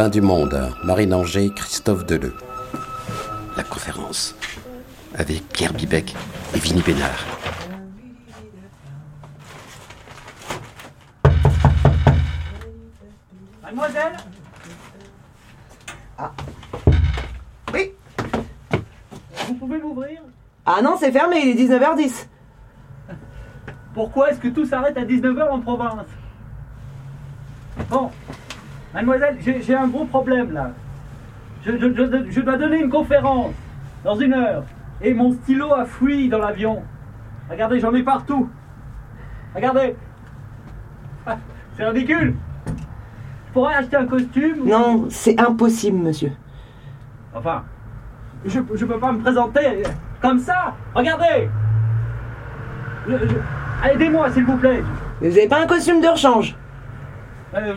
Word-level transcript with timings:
Fin 0.00 0.08
du 0.08 0.22
monde, 0.22 0.58
Marine 0.82 1.12
Anger, 1.12 1.50
Christophe 1.54 2.06
Deleu. 2.06 2.32
La 3.54 3.62
conférence 3.62 4.34
avec 5.14 5.46
Pierre 5.48 5.74
Bibec 5.74 6.16
et 6.54 6.58
Vinnie 6.58 6.80
Bénard. 6.80 7.26
Mademoiselle 13.62 14.16
Ah. 16.16 16.32
Oui. 17.74 17.92
Vous 19.48 19.54
pouvez 19.56 19.76
m'ouvrir 19.76 20.22
Ah 20.64 20.80
non, 20.82 20.96
c'est 20.98 21.12
fermé, 21.12 21.42
il 21.44 21.48
est 21.50 21.62
19h10. 21.68 22.26
Pourquoi 23.92 24.30
est-ce 24.30 24.40
que 24.40 24.48
tout 24.48 24.64
s'arrête 24.64 24.96
à 24.96 25.04
19h 25.04 25.46
en 25.50 25.60
province? 25.60 26.06
Bon, 27.90 28.10
mademoiselle, 28.94 29.36
j'ai 29.40 29.74
un 29.74 29.86
gros 29.88 30.04
problème 30.04 30.52
là. 30.52 30.70
Je, 31.64 31.72
je- 31.72 31.94
je- 31.94 32.30
je 32.30 32.40
dois 32.40 32.56
donner 32.56 32.80
une 32.80 32.88
conférence 32.90 33.52
dans 34.04 34.16
une 34.16 34.32
heure. 34.32 34.64
Et 35.02 35.12
mon 35.14 35.32
stylo 35.32 35.72
a 35.72 35.84
fui 35.84 36.28
dans 36.28 36.38
l'avion. 36.38 36.82
Regardez, 37.50 37.80
j'en 37.80 37.94
ai 37.94 38.02
partout. 38.02 38.48
Regardez. 39.54 39.96
Ah, 41.26 41.36
C'est 41.76 41.84
ridicule. 41.86 42.34
Je 42.66 43.52
pourrais 43.52 43.74
acheter 43.74 43.96
un 43.96 44.06
costume 44.06 44.60
ou- 44.62 44.68
Non, 44.68 45.06
c'est 45.10 45.38
impossible, 45.40 45.98
monsieur. 45.98 46.32
Enfin, 47.34 47.64
je, 48.44 48.60
peux 48.60 48.98
pas 48.98 49.12
me 49.12 49.18
présenter 49.20 49.82
comme 50.22 50.38
ça. 50.38 50.74
Regardez. 50.94 51.48
Aidez-moi, 53.84 54.30
s'il 54.30 54.44
vous 54.44 54.56
plaît. 54.56 54.82
Vous 55.20 55.26
avez 55.26 55.48
pas 55.48 55.62
un 55.62 55.66
costume 55.66 56.00
de 56.00 56.08
rechange? 56.08 56.54
Euh, 57.54 57.74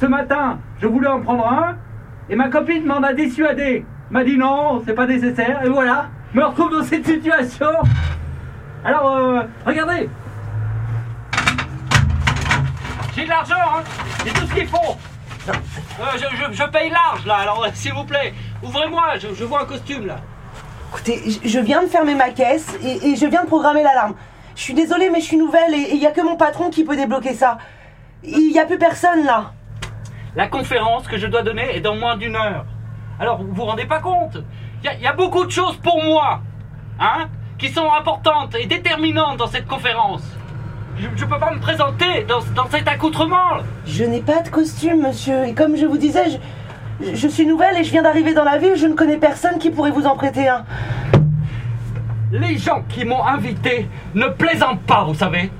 Ce 0.00 0.06
matin, 0.06 0.58
je 0.80 0.86
voulais 0.86 1.08
en 1.08 1.20
prendre 1.20 1.46
un, 1.46 1.76
et 2.28 2.36
ma 2.36 2.48
copine 2.48 2.84
m'en 2.84 3.02
a 3.02 3.12
dissuadé. 3.14 3.84
M'a 4.10 4.24
dit 4.24 4.36
non, 4.36 4.82
c'est 4.86 4.94
pas 4.94 5.06
nécessaire, 5.06 5.62
et 5.64 5.68
voilà, 5.68 6.06
me 6.34 6.44
retrouve 6.44 6.70
dans 6.70 6.84
cette 6.84 7.06
situation. 7.06 7.68
Alors, 8.84 9.16
euh, 9.16 9.42
regardez. 9.64 10.08
J'ai 13.16 13.24
de 13.24 13.28
l'argent, 13.30 13.54
hein. 13.54 13.82
J'ai 14.24 14.32
tout 14.32 14.46
ce 14.46 14.54
qu'il 14.54 14.68
faut. 14.68 14.96
Euh, 15.48 15.52
je, 16.16 16.36
je- 16.36 16.52
je 16.52 16.64
paye 16.70 16.90
large, 16.90 17.24
là, 17.26 17.36
alors 17.36 17.66
s'il 17.74 17.94
vous 17.94 18.04
plaît, 18.04 18.34
ouvrez-moi, 18.62 19.16
je, 19.18 19.28
je 19.34 19.44
vois 19.44 19.62
un 19.62 19.64
costume, 19.64 20.06
là. 20.06 20.16
Écoutez, 20.92 21.22
je- 21.30 21.48
je 21.48 21.58
viens 21.58 21.82
de 21.82 21.88
fermer 21.88 22.14
ma 22.14 22.30
caisse 22.30 22.76
et, 22.82 23.08
et 23.12 23.16
je 23.16 23.26
viens 23.26 23.42
de 23.42 23.48
programmer 23.48 23.82
l'alarme. 23.82 24.14
Je 24.54 24.60
suis 24.62 24.74
désolée, 24.74 25.08
mais 25.10 25.20
je 25.20 25.26
suis 25.26 25.36
nouvelle 25.36 25.74
et 25.74 25.90
il 25.92 25.98
y 25.98 26.06
a 26.06 26.10
que 26.10 26.20
mon 26.20 26.36
patron 26.36 26.70
qui 26.70 26.84
peut 26.84 26.96
débloquer 26.96 27.34
ça. 27.34 27.58
Il 28.22 28.52
y 28.52 28.58
a 28.58 28.64
plus 28.66 28.78
personne 28.78 29.24
là. 29.24 29.52
La 30.36 30.46
conférence 30.48 31.08
que 31.08 31.16
je 31.16 31.26
dois 31.26 31.42
donner 31.42 31.74
est 31.76 31.80
dans 31.80 31.96
moins 31.96 32.16
d'une 32.16 32.36
heure. 32.36 32.66
Alors, 33.18 33.42
vous 33.42 33.52
vous 33.54 33.64
rendez 33.64 33.86
pas 33.86 34.00
compte? 34.00 34.36
Il 34.82 34.86
y, 34.86 34.88
a- 34.88 34.94
il 34.94 35.00
y 35.00 35.06
a 35.06 35.14
beaucoup 35.14 35.44
de 35.46 35.50
choses 35.50 35.76
pour 35.78 36.04
moi, 36.04 36.40
hein, 37.00 37.28
qui 37.58 37.70
sont 37.70 37.90
importantes 37.98 38.54
et 38.54 38.66
déterminantes 38.66 39.38
dans 39.38 39.46
cette 39.46 39.66
conférence. 39.66 40.22
Je, 40.98 41.06
je 41.16 41.24
peux 41.24 41.38
pas 41.38 41.52
me 41.54 41.58
présenter 41.60 42.24
dans, 42.28 42.40
dans 42.54 42.68
cet 42.70 42.86
accoutrement. 42.86 43.58
Je 43.86 44.04
n'ai 44.04 44.20
pas 44.20 44.42
de 44.42 44.48
costume, 44.50 45.02
monsieur. 45.06 45.46
Et 45.46 45.54
comme 45.54 45.76
je 45.76 45.86
vous 45.86 45.96
disais, 45.98 46.24
je, 47.00 47.14
je 47.14 47.28
suis 47.28 47.46
nouvelle 47.46 47.78
et 47.78 47.84
je 47.84 47.90
viens 47.90 48.02
d'arriver 48.02 48.34
dans 48.34 48.44
la 48.44 48.58
ville. 48.58 48.76
Je 48.76 48.86
ne 48.86 48.94
connais 48.94 49.16
personne 49.16 49.58
qui 49.58 49.70
pourrait 49.70 49.90
vous 49.90 50.06
en 50.06 50.16
prêter 50.16 50.48
un. 50.48 50.64
Les 52.32 52.58
gens 52.58 52.82
qui 52.88 53.04
m'ont 53.06 53.24
invité 53.24 53.88
ne 54.14 54.26
plaisantent 54.26 54.82
pas, 54.82 55.04
vous 55.04 55.14
savez. 55.14 55.50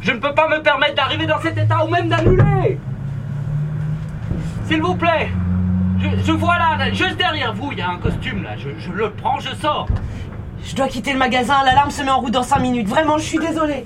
Je 0.00 0.12
ne 0.12 0.18
peux 0.18 0.34
pas 0.34 0.48
me 0.48 0.62
permettre 0.62 0.94
d'arriver 0.94 1.26
dans 1.26 1.40
cet 1.40 1.58
état 1.58 1.84
ou 1.84 1.88
même 1.88 2.08
d'annuler. 2.08 2.78
S'il 4.72 4.80
vous 4.80 4.94
plaît, 4.94 5.28
je, 5.98 6.24
je 6.24 6.32
vois 6.32 6.56
là, 6.56 6.90
juste 6.94 7.18
derrière 7.18 7.52
vous, 7.52 7.72
il 7.72 7.78
y 7.78 7.82
a 7.82 7.90
un 7.90 7.98
costume 7.98 8.42
là. 8.42 8.56
Je, 8.56 8.70
je 8.78 8.90
le 8.90 9.10
prends, 9.10 9.38
je 9.38 9.54
sors. 9.56 9.86
Je 10.64 10.74
dois 10.74 10.88
quitter 10.88 11.12
le 11.12 11.18
magasin. 11.18 11.62
L'alarme 11.62 11.90
se 11.90 12.02
met 12.02 12.10
en 12.10 12.20
route 12.20 12.32
dans 12.32 12.42
5 12.42 12.58
minutes. 12.60 12.88
Vraiment, 12.88 13.18
je 13.18 13.24
suis 13.24 13.38
désolée. 13.38 13.84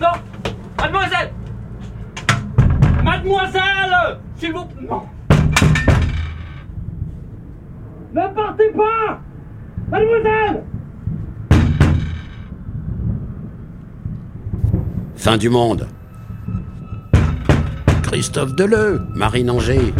Non 0.00 0.08
Mademoiselle 0.76 1.32
Mademoiselle 3.04 4.18
S'il 4.38 4.54
vous 4.54 4.64
plaît 4.64 4.88
Non 4.90 5.02
Ne 8.12 8.34
partez 8.34 8.72
pas 8.76 9.20
Mademoiselle 9.88 10.64
Fin 15.14 15.36
du 15.36 15.48
monde. 15.48 15.86
Christophe 18.16 18.54
Deleu, 18.54 19.02
Marine 19.14 19.50
Anger. 19.50 19.92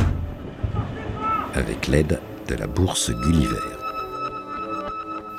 Avec 1.53 1.87
l'aide 1.87 2.19
de 2.49 2.55
la 2.55 2.67
bourse 2.67 3.11
Gulliver. 3.11 3.61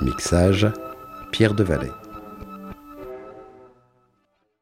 Mixage, 0.00 0.68
Pierre 1.32 1.54
Devalet. 1.54 1.90